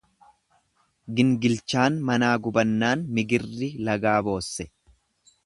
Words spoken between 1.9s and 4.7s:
manaa gubannaan migirri lagaa boosse.